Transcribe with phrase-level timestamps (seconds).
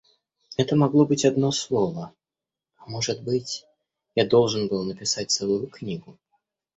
[0.57, 2.11] Это могло быть одно слово,
[2.77, 3.67] а может быть,
[4.15, 6.17] я должен был написать целую книгу.